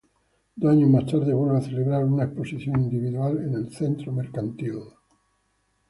[0.55, 4.79] Dos años más tarde vuelve a celebrar una exposición individual en el Centro Mercantil.